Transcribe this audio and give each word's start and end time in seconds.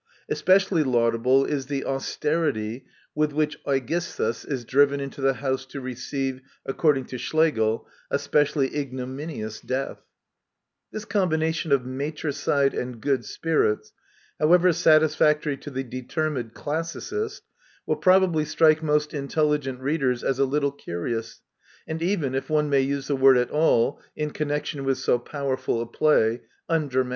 Espe 0.31 0.55
cially 0.55 0.83
laudable 0.83 1.45
is 1.45 1.67
the 1.67 1.85
"austerity" 1.85 2.87
with 3.13 3.33
which 3.33 3.59
Aegisthus 3.67 4.43
is 4.45 4.65
driven 4.65 4.99
into 4.99 5.21
the 5.21 5.35
house 5.35 5.63
to 5.67 5.79
receive, 5.79 6.41
according 6.65 7.05
to 7.05 7.19
Schlegel, 7.19 7.87
a 8.09 8.17
specially 8.17 8.75
ignominious 8.75 9.61
death 9.63 9.97
1 9.97 9.97
This 10.93 11.05
combination 11.05 11.71
of 11.71 11.85
matricide 11.85 12.73
and 12.73 12.99
good 12.99 13.25
spirits, 13.25 13.93
however 14.39 14.73
satisfactory 14.73 15.55
to 15.57 15.69
the 15.69 15.83
determined 15.83 16.55
classicist, 16.55 17.43
will 17.85 17.95
probably 17.97 18.43
strike 18.43 18.81
most 18.81 19.13
intelligent 19.13 19.81
readers 19.81 20.23
as 20.23 20.39
a 20.39 20.45
little 20.45 20.71
curious, 20.71 21.41
and 21.87 22.01
even, 22.01 22.33
if 22.33 22.49
one 22.49 22.71
may 22.71 22.81
use 22.81 23.05
the 23.05 23.15
word 23.15 23.37
at 23.37 23.51
all 23.51 24.01
in 24.15 24.31
connection 24.31 24.83
with 24.83 24.97
so 24.97 25.19
powerful 25.19 25.79
a 25.79 25.85
play, 25.85 26.41
undramatic. 26.69 27.09